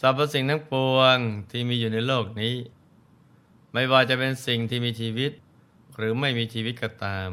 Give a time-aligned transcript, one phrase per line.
[0.00, 1.16] สรรพสิ่งทั้งปวง
[1.50, 2.54] ที่มีอยู่ในโลกนี้
[3.72, 5.32] ไม่ว่าจะเป็นสิ่งที่มีชีวิต
[5.96, 7.30] หรือไม่มีชีวิตก็ตาม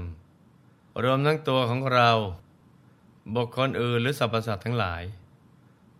[1.04, 2.12] รวมทั้งตัวของเรา
[3.36, 5.04] บุคคลอื่นหรือสรรพสัตว์ทั้งหลาย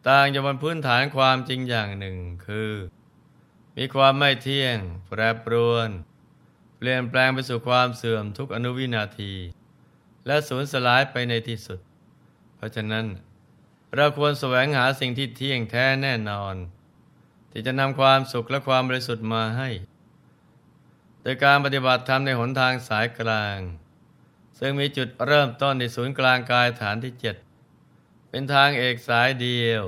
[0.08, 2.72] ต่างอยู่บนพื้นฐานความจริงอย่างหนึ่งคือ
[3.78, 5.90] มีความไม่เที่ยง แปรปรวน
[6.78, 9.34] เปลี่ยนแปลงไปสู่ความเสื่อมทุกอนุวินาที
[10.26, 11.80] และสูญสลายไปในที่สุด
[12.56, 13.06] เพราะฉะนั้น
[13.96, 16.56] เราควรแสวงหาสิ่งที่เที่ยงแท้แน่นอน
[17.52, 19.70] ที่จะนำความสุขและความบริสุทธิ์มาให้
[21.22, 23.58] โดยการปฏิบัติธรรมในหนทางสายกลาง
[24.60, 27.36] ซึ่งมีจุดเริ่มต้นในศูนย์กลางกายฐานที่เจ็ด
[28.30, 29.84] เป็นทางเอกสายเดียว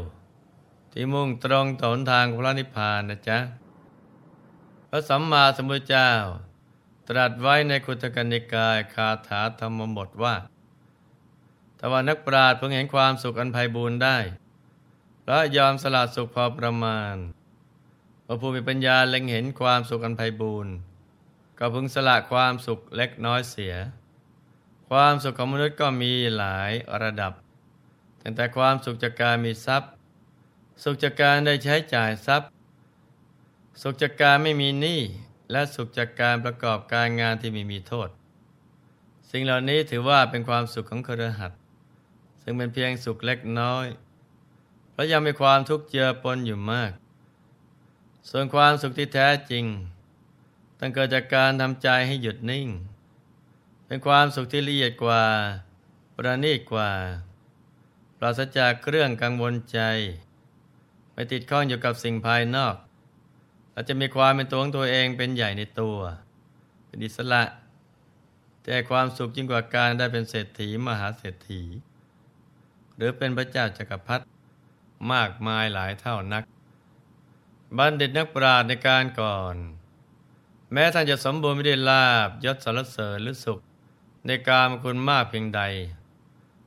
[0.92, 3.40] ที่มุ่งตรงต่อหนทางพระนิพพานนะจ๊ะ
[4.90, 6.12] พระสัมมาสัมพุทธเจ้า
[7.10, 10.36] ตรัสไว้ในคุตกนิกายคาถาธรรมบทว่า
[11.78, 14.18] แต่ว่านักปราชญ์เพิ่งเห็นความสุขอันไพบูรณ์ได้
[15.28, 17.16] และยอมสละสุขพอประมาณ
[18.26, 20.74] พระผู้มีปัญญาเล็งเห็นความสุขอันไพบูรณ์
[21.60, 23.76] ก็พึงสละความสุขเล็กน้อยเสีย
[24.90, 26.72] ความสุขของมนุษย์ก็มีหลาย
[27.04, 27.34] ระดับ
[28.22, 29.92] ตั้งแต่ความสุขจากการมีทรัพย์
[30.84, 32.50] สุขจากการได้ใช้จ่ายทรัพย์
[33.82, 35.02] สุขจากการไม่มีหนี้
[35.52, 38.10] และสุขจากการประกอบการงานที่ไม่มีโทษ
[39.32, 41.52] สิ่งเหล่านี้ถือว่าเป็นความสุขของครหัส
[42.48, 43.88] ซึ่งเป็นเพียงสุขเล็กน้อย
[44.92, 46.92] เพราะยังมีความทุกข์เจือปนอยู่มาก
[48.30, 49.66] ส่วนความสุขที่แท้จริง
[50.80, 52.68] ต้องเกิดจากการทำใจให้หยุดนิ่ง
[53.88, 55.24] เป็นความสุขที่ละเอียดกว่า
[56.16, 56.92] ประณีตกว่า
[58.18, 59.80] ปราศจากเครื่องกังวลใจ
[61.14, 62.76] ไม่ติดข้องอยู่กับสิ่งภายนอก
[63.74, 65.98] อาจจะมีความเป็นตัวของตัวเองเป็นใหญ่ในตัว
[66.86, 67.44] เป็นอิสระ
[68.64, 71.62] แต่ความสุขยิ่งกว่าการได้เป็นเศรษฐีมหาเศรษฐี
[72.96, 74.26] หรือเป็นพระเจ้าจากักรพรรดิ
[75.14, 76.44] มากมายหลายเท่านัก
[77.78, 79.56] บัณฑิตนักปราชญ์ในการก่อน
[80.74, 83.60] แม้ท่านจะสมบูรณ์ไม่ได้ลาบยศสรรเสริญหรือสุข
[84.26, 85.62] ในการมคุณมากเพียงใด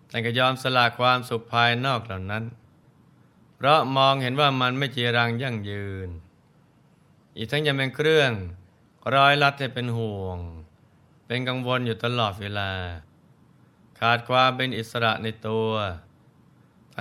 [0.09, 2.45] แต่ก็ยอมสละความสุขภายนอกเหล่านั้น
[3.57, 6.09] เพราะมองเห็นว่ามันไม่จีรังยั่งยืน
[7.37, 8.33] อีกทั้งยังเป็นเครื่อง
[9.15, 10.39] ร้อยลัดให้เป็นห่วง
[11.27, 12.71] เป็นกังวลอยู่ตลอดเวลา
[14.01, 15.71] ขาดความเป็นอิสระในตัว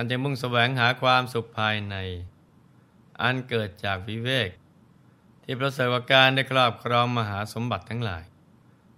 [0.00, 1.96] ่านจะมุ่งแสวงหาความสุขภายใน
[3.22, 4.50] อันเกิดจากวิเวก
[5.42, 8.24] ที่ประเสริฐการได้ครอบครองมหาสมบัติทั้งหลาย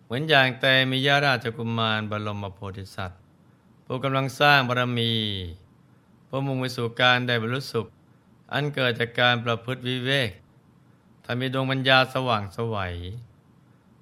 [0.04, 3.20] เหมือนอย่างแต่มียาราชกุมารบรมโพธิสัตว์
[3.86, 5.14] ผู้กำลังสร้างบารมี
[6.24, 7.86] เพื่อมุ่งไปสู่การได้บรรลุสุข
[8.52, 10.30] อันเกิดจากการประพฤติวิเวก
[11.24, 12.94] ถ้ามีดวงปัญญาสว่างสวัย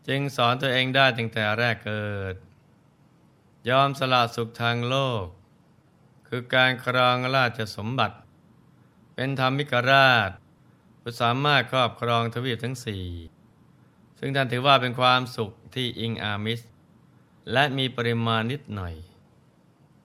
[0.07, 2.35] จึงสอนตัวเองได้ตั้งแต่แรกเกิด
[3.69, 5.27] ยอมสละสุขทางโลก
[6.29, 8.17] คือการครองราชสมบัติ
[9.15, 10.31] เป็นธรรมิกราช
[11.01, 13.07] ผู้สามารถครอบครองทวีปทั้งสี่
[14.19, 16.61] ซึ่งท่านถือว่าเป็นความสุขที่อิงอามิส
[17.53, 18.95] และมีปริมาณนิดหน่อย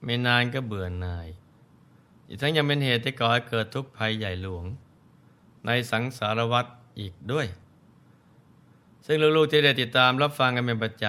[0.03, 1.27] ไม่นานก็เบื่อหน่าย
[2.27, 4.65] อีกทั้งยังเป็นเหตุที่ก่อให้เกิดทุกข์ภัยใหญ่หลวง
[5.65, 6.65] ในสังสารวัฏ
[6.99, 7.47] อีกด้วย
[9.05, 11.05] ซึ่งลูกๆที่ได้ติดตามรับฟังกันเป็นประจ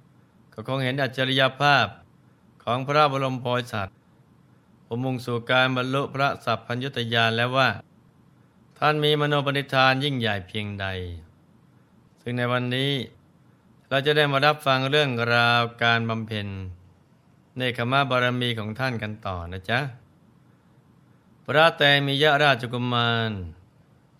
[0.00, 1.86] ำก็คงเห็นอัจฉริยภาพ
[2.64, 3.94] ของพระบรมโพธิสัตว์
[4.86, 7.68] ผมมุ่งสู่การบรรลุพระสัพพัญญุตยานแล้วว่า
[8.78, 10.86] ท่านมีมโนปณิธานยิ่งใหญ่เพียงใด
[12.22, 12.92] ซึ่งในวันนี้
[13.88, 16.48] เราจะได้มารับฟังเรื่องราวการบำเพ็ญ
[17.58, 19.80] ในขมาบารมีของท่านกันต่อนะจ๊ะ
[21.44, 23.30] พระแต่มียะราชกุมาร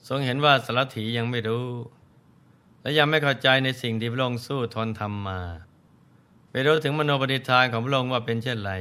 [0.08, 1.68] ทรงเห็นว่าสารถียังไม่รู้
[2.82, 5.40] และยังไม่เข้าใจในสิ่งที่พระองค์สู้ทนทำมา
[6.50, 8.72] ไปรู้ถึงมโนปณิธานของพระองค์ว่าเป็นเช่นไร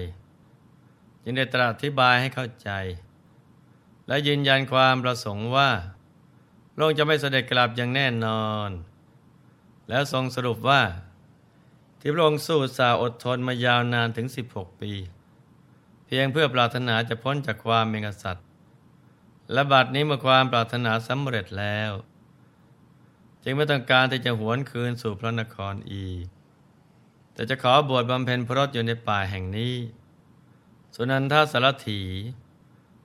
[1.24, 2.70] จึงได้ตรัสอธิบายให้เข้าใจ
[4.08, 5.70] และยืนยันความประสงค์ว่า
[6.74, 8.70] พระองค์จะไม่เสด็จกลับอย่างแน่นอน
[9.90, 10.82] แล้วทรงสรุปว่า
[12.00, 14.92] ที่พระองค์สู้สาอดทนมายาวนานถึง 16 ปี
[16.06, 18.46] เพียงเพื่อปรารถนาจะพ้นจากความเป็นกษัตริย์
[19.52, 21.92] และบัดนี้เมื่อความปรารถนาสำเร็จแล้ว
[23.44, 26.26] จึงไม่ต้องการที่จะหวนคืนสู่พระนครอีก
[27.34, 29.74] แต่จะขอบวชบำเพ็ญพรตอยู่ในป่าแห่งนี้
[30.96, 32.02] สุนันทสารถี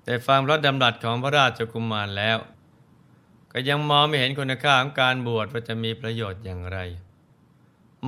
[0.04, 2.38] ได้ฟังพระดำรัสของพระราชกุมารแล้ว
[3.52, 6.78] ก็ยังมองไม่เห็นคุณค่าของการบวชว่าจะมีประโยชน์อย่างไร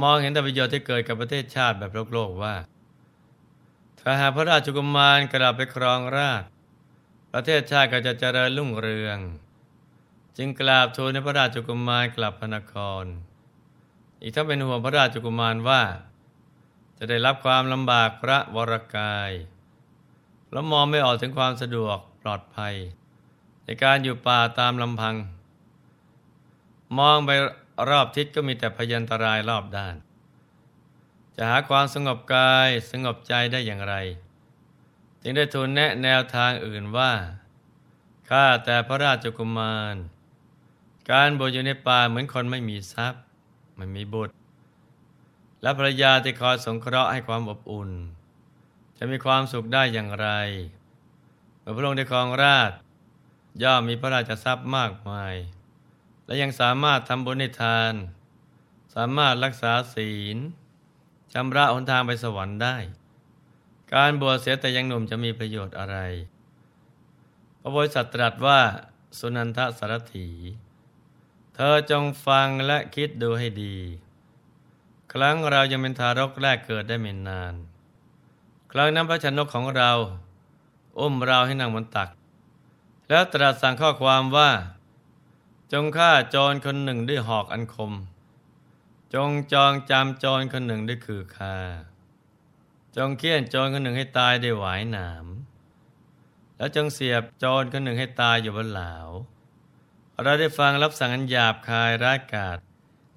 [0.02, 2.54] มองเห็นแต่ประโยชน์ที่เกิดกับประเทศชาติแบบโลกโลกว่า
[4.00, 6.42] ถ้าหากพระราชกุมารกลับไปครองราช
[7.32, 9.18] ประเทศชาติก็จะเจริญรุ่งเรือง
[10.36, 13.04] จึงกราบทูลในพระราชกุมารกลับพระนคร
[14.22, 15.82] อีกทั้งเป็นห่วงพระราชกุมารว่า
[16.98, 19.32] จะได้รับความลำบากพระวรกาย
[20.52, 22.74] แล้วมองไม่ออกถึงความสะดวกปลอดภัย
[23.64, 25.14] ในการอยู่ป่าตามลำพัง
[26.98, 27.30] มองไป
[27.90, 29.94] รอบทิศก็มีแต่พยันตรายรอบด้าน
[31.36, 33.94] จะหาความสงบกายสงบใจได้อย่างไร
[35.22, 37.12] จึงได้ทูลแนะแนวทางอื่นว่า
[38.28, 39.96] ข้าแต่พระราชกุมาร
[41.10, 43.22] การบวชอยู่ในป่าเหมือนคนไม่มีทรัพย์
[43.76, 44.34] ไม่มีบุตร
[45.62, 47.90] และภรรยาที่คอยสงเคราะห์ให้ความอบอุ่น
[49.02, 50.28] จะมีความสุขได้อย่างไร
[51.60, 52.72] เมื่อพระองค์ได้ครองราช
[53.62, 55.34] ย่อมมีพระราชทรัพย์มากมาย
[56.26, 57.92] และยังสามารถทำบุญในทาน
[58.94, 60.36] สามารถรักษาศีล
[61.32, 62.76] ชำระหนทางไปสวรรค์ได้
[63.94, 65.96] การบวชเสียแต่ยังหนุ่มจะมีประโยชน์อะไร
[67.60, 68.60] พระโพธิสัตว์ตรัสว่า
[69.18, 70.28] สุนันทสารถี
[71.54, 73.76] เธอจงฟังและคิดดูให้ดี
[75.12, 77.54] ครั้งเรายังเป็นทารกแรกเกิดได้ไม่นาน
[78.70, 79.90] ครั้งนั้นพระชนกของเรา
[80.98, 82.08] อุ้มเราให้นั่งบนตัก
[83.08, 84.50] แล้วตรัสสั่งข้อความว่า
[85.72, 87.92] จงฆ่าจรคนหนึ่งด้วยหอกอันคม
[89.14, 91.56] จงจองจำจรคนหนึ่งด้วยคือคา
[92.96, 95.26] จงเคี่ยนจรคนหนึ่งให้ตายด้วยหวายหนาม
[96.56, 98.94] แล้วจงเสียบจรคนหนึ่งให้ตายอยู่บนเหลา
[100.22, 102.58] เราได้ฟังรับสั่งอันหยาบคายร้ายกาจ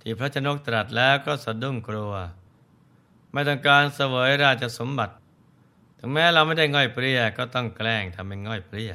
[0.02, 2.14] ที่พระชนกตรัสแล้วก็สะดุ้งกลัว
[3.32, 5.14] ไม่ต้องการเสวยราชสมบัติ
[6.06, 8.94] ถึงแม้เราไม่ได้ง่อยเปรี้ยก็ต้องแกล้งทำเป็นง่อยเปรี้ย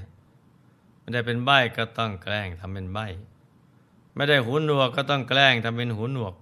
[1.00, 3.06] ไม่ได้เป็นใบ้ก็ต้องแกล้งทำเป็นใบ้
[4.14, 6.34] ไม่ได้หูหนวกก็ต้องแกล้งทำเป็นหูหนวก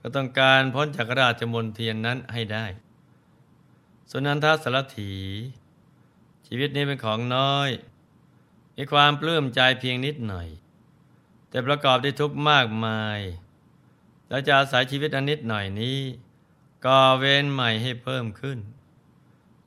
[0.00, 2.66] ก็ต้องการพ้นจากราชมนเทียนนั้นให้ได้
[4.10, 5.14] สุนันทสารถี
[6.46, 7.70] ชีวิตนี้เป็นของน้อย
[8.76, 10.48] มีความปลื้มใจเพียงนิดหน่อย
[11.48, 13.20] แต่ประกอบด้วยทุกข์มากมาย
[14.28, 15.98] แล้วจะอาศัยชีวิตอันนิดหน่อยนี้
[16.84, 18.60] ก่อเวรใหม่ให้เพิ่มขึ้น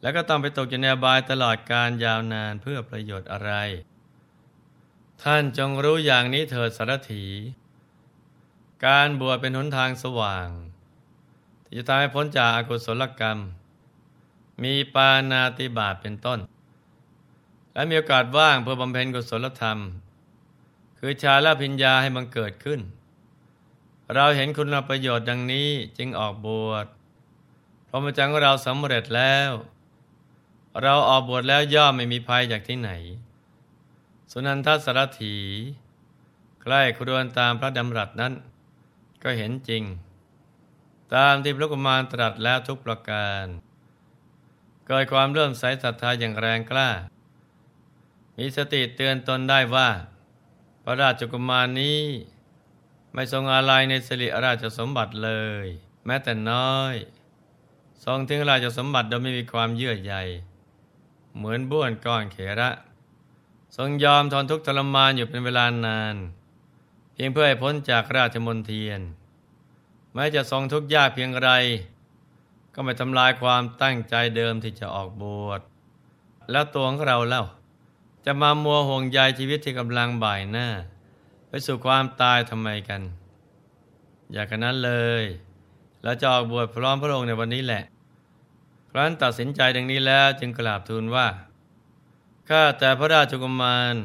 [0.01, 3.51] แล้วก็ต้องไปตกอยู่ในอบายตลอดการยาวนานเพื่อประโยชน์อะไร
[5.23, 7.25] ท่านจงรู้อย่างนี้เถิดสารถี
[8.85, 10.47] การบวชเป็นหนทางสว่าง
[11.65, 13.39] ที่จะทำให้พ้นจากอากุศลกรรม
[14.63, 16.39] มีปานาติบาตเป็นต้น
[17.73, 19.77] และมีโอกาสว่างเพื่อบำเพ็ญกุศลธรรม
[20.99, 22.79] คือชาละพิญญาให้บังเกิดขึ้น
[24.15, 26.85] เราเห็นคุณประโยชน์ดังนี้จึงออกบวช
[27.87, 29.51] พรหมจรรย์ของเราสำเร็จแล้ว
[30.79, 32.91] เราออกบวชแล้วย่อมไม่มีภัยจากที่ไหน
[34.31, 35.37] สุนันทสารถี
[36.61, 38.33] ใกล้ครวนตามพระดำรัสนั้น
[39.23, 39.83] ก็เห็นจริง
[41.15, 43.45] ตามที่พระกุมารตรัสแล้วทุกประการ
[44.87, 46.89] เกิดความเริ่มใสศรัทธาอย่างแรงกล้า
[48.37, 49.89] มีสติเตือนตนได้ว่า
[50.83, 52.01] พระราชกุมารนี้
[53.13, 55.31] ไม่ทรงอะไรในสิริราชสมบัติเล
[55.63, 55.65] ย
[56.05, 56.95] แม้แต่น้อย
[58.05, 60.13] ทรงทิ้งราชสมบัติโดยไม่มีความเยื่อใย
[61.37, 62.69] เหมือนบ้วนก้อนเขระ
[63.77, 66.15] ทรงยอมทนทุกข์ทรมานอยู่เป็นเวลานาน
[67.13, 69.01] เพียงเพื่อให้พ้นจากราชมนเทียน
[70.13, 71.49] แม้จะทรงทุกข์ยากเพียงไร
[72.73, 75.61] ก็ไม่ทำลายความตั้งใจเดิมที่จะออกบวช
[76.51, 77.43] แล้วตัวของเราเล่า
[78.25, 80.67] จะมามัวห่วงใยชีวิตที่กำลังบ่ายหน้า
[81.49, 83.01] ไปสู่ความตายทำไมกัน
[84.31, 85.23] อยากันนั้นเลย
[86.03, 87.83] เราจะออกบวชพร้อมพระองค์ในวันนี้แหละ
[88.93, 91.27] ครั้นตัดสินใจดังนี้แล้วจึงกราบทูลว่า
[92.49, 93.95] ข้าแต่พระราชกุมาร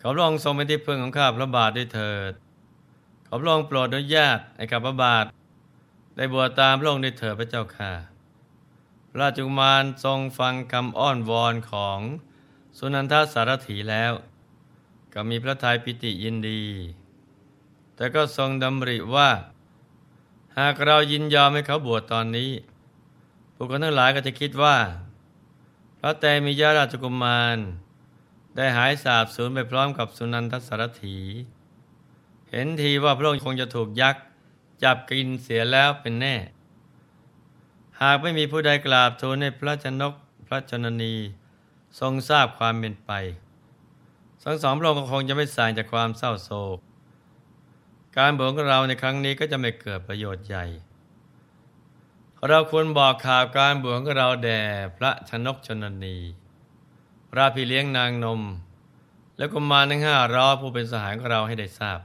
[0.00, 2.32] ขอพระองค์ทรงเป็นที่พึ่งของข้าพระบาทด้วยเถิด
[3.26, 5.24] ขอพระองค์โปรดอนุญาตให้ข้าพระบาท
[6.16, 7.92] ได้บวชตามพระองค์ด้วยเถิดพระเจ้าค่ะ
[9.10, 11.98] พระราชกุมารทรงฟังคำอ้อนวอนของ
[12.78, 14.12] สุนันทสารถีแล้ว
[15.12, 16.62] ก็มีพระทัยปิติยินดี
[17.96, 19.30] แต่ก็ทรงดำริว่า
[20.58, 22.50] หากเรายินยอมให้เขาบวชตอนนี้
[23.54, 24.76] ผู้คนทั้งหลายก็จะคิดว่า
[25.98, 27.58] พระแต่มียาราชกุมาร
[28.56, 31.18] ได้หายสาบสูญไปพร้อมกับสุนันทสารถี
[32.50, 34.22] เห็นทีว่าพระองค์คงจะถูกยักษ์
[34.82, 36.36] จับกินเสียแล้วเป็นแน่
[38.00, 40.14] หากไม่มีผู้ใดกราบทูลให้พระชนก
[40.46, 41.14] พระชนนี
[42.00, 43.10] ทรงทราบความเป็นไป
[44.44, 46.78] ทั้งสองพระองค์ก็คงจะไม่สายจากความเศร้าโศก
[48.16, 50.64] การบวชของเราในครั้งนี้ก็จะไม่เกิดประโยชน์ใหญ่
[52.48, 54.62] เราควรบอกข่าวการบวชของเราแด่
[54.96, 56.16] พระชนกชนนี
[57.30, 58.40] พระพี่เลี้ยงนางนม
[59.36, 62.00] และกุมารทั้งห้ารอผู้เป็นสหายของเราให้ได้ทราบ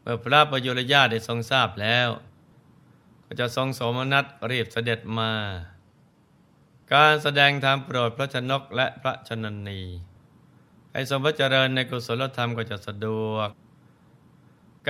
[0.00, 2.08] เมื่อพระประยุรญาได้ทรงทราบแล้ว
[3.24, 5.32] ก็จะทรงโสมนัสรีบเสด็จมา
[6.92, 9.80] การแสดงธรรมโปรดพระชนกและพระชนนี
[10.92, 13.48] ให้สมพระเจริญในกุศลธรรมก็จะสะดวก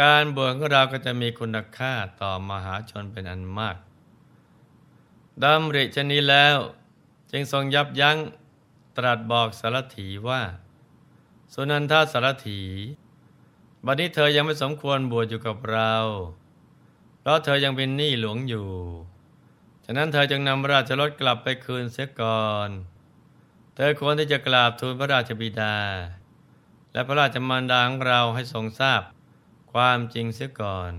[0.00, 3.78] การบวชของเราก็จะมีคุณค่าต่อมหาชนเป็นอันมาก
[5.42, 6.58] ดำริชนี้แล้ว
[7.30, 8.18] จึงทรงยับยั้ง
[8.96, 10.42] ตรัสบอกสารถีว่า
[11.52, 12.62] สุนันทาสารถี
[13.84, 15.94] บัดนี้เธอยังไม่สมควรบวชอยู่กับเรา
[17.20, 18.68] เพราะเธอยังเป็นหนี้หลวงอยู่
[19.84, 22.70] ฉะนั้นเธอจึงนำราชรถกลับไปคืนเสียก่อน
[23.74, 25.76] เธอควรที่จะกราบทูลพระราชบิดา
[26.92, 29.02] และพระราชมารดาของเราให้ทรงทราบ
[29.72, 30.92] ความจริงเสียก่อน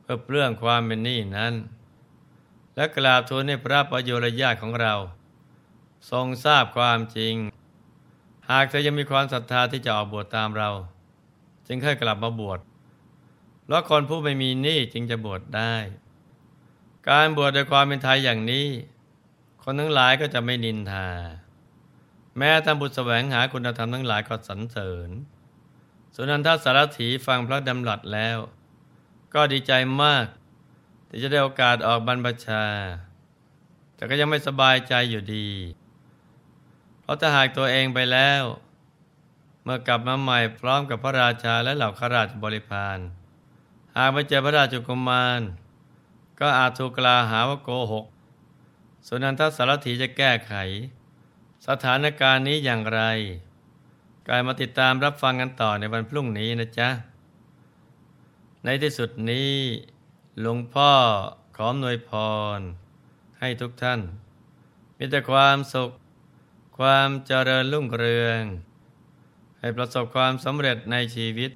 [0.00, 1.54] เพื่อเรื่องความเป็นหนี้นั้น
[2.80, 4.94] และกราบทูลให้พระประโยชน์ญาติของเรา
[6.10, 7.34] ทรงทราบความจริง
[8.50, 10.70] หากเธอยังมีความศรัทธาที่จะออกบวชตามเรา
[11.66, 12.60] จึงค่อยกลับมาบวช
[13.64, 15.74] เพราะคนผู้ไม่มีหนี้จึงจะบวชได้
[17.08, 18.66] การบวชโดยความเป็นไทยอย่างนี้
[19.62, 21.08] คนทั้งหลายก็จะไม่นินทา
[22.36, 25.10] แม้ทำบุตรแสวงหาคุณธรรมทั้งหลายก็สรรเสริญ
[26.14, 28.38] สุนันทสารถีฟังพระดำรัสแล้ว
[29.34, 29.72] ก็ดีใจ
[30.04, 30.26] มาก
[31.10, 32.64] ที่จะได้โอกาสออกบรรพชา
[33.94, 35.48] แต่ก็ยังไม่สบายใจอยู่ดี
[37.00, 38.42] เพราะถ้าหากตัวเองไปแล้ว
[39.64, 42.98] เมื่อกลับมาใหม่พร้อมกับพระราชาและเหล่าข้าราชบริพาร
[43.96, 45.40] หากไม่เจอพระราชกุมาร
[46.40, 48.06] ก็อาจถูกกล่าวหาว่าโกหก
[49.06, 50.52] สุนันทสารถีจะแก้ไข
[51.66, 53.00] สถานการณ์นี้อย่างไร
[54.28, 56.88] กายมาติดตามรับฟังกันต่อในวันพรุ่งนี้นะจ๊ะ
[58.64, 59.50] ในที่สุดนี้
[60.42, 60.92] หลวงพ่อ
[61.56, 62.10] ขอหน่วยพ
[62.58, 62.60] ร
[63.40, 64.00] ให้ทุกท่าน
[64.96, 65.90] มีแต่ความสุข
[66.78, 68.42] ความเจริญรุ่งเรือง
[69.58, 71.50] ให้ประสบความสำเร็จในชีวิต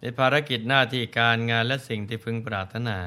[0.00, 2.98] ในภารกิจหน้าที่การงานและสิ่งที่พึงปรารถนา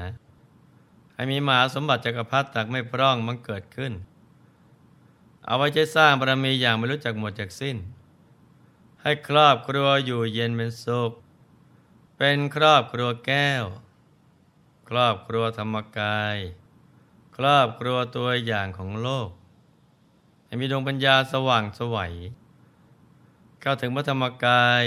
[1.14, 3.92] ให้มีมหาสมบัติจักรพรรดิตักไม่พร่องมันเกิดขึ้น
[5.46, 7.76] เอาไว้ใช้สร้างบารมีอย่างไม่รู้จักหมดจากสิ้น
[9.02, 11.12] ให้ครอบครัวอยู่เย็นเป็นสุข
[12.16, 13.64] เป็นครอบครัวแก้ว
[14.94, 16.36] รอบครัวธรรมกาย
[17.36, 19.30] ครอบครัวตัวอย่างของโลก
[20.46, 22.14] ให้มีดวงปัญญาสว่างสวัย
[23.60, 24.84] เข้าถึงพระธรรมกาย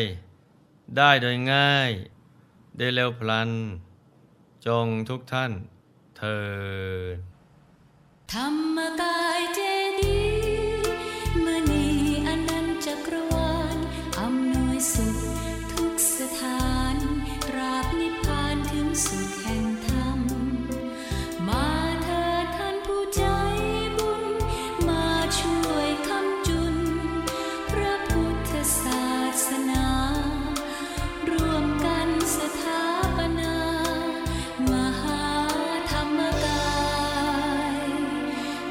[0.97, 1.91] ได้โดยง่าย
[2.77, 3.51] ได้เร็วพลัน
[4.65, 5.51] จงทุกท่าน
[6.17, 6.39] เทิ
[7.15, 7.17] น
[8.33, 9.59] ธรรมกายเจ
[9.99, 10.24] ดี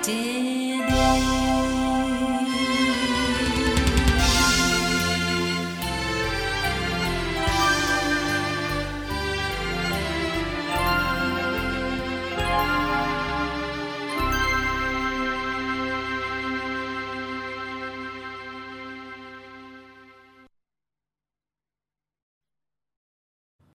[0.04, 1.53] าธ